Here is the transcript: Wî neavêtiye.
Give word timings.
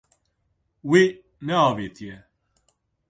Wî 0.89 1.03
neavêtiye. 1.47 2.17